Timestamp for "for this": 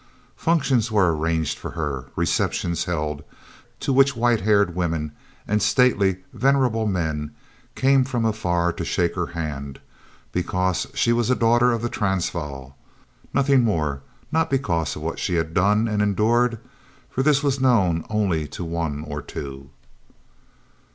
17.07-17.43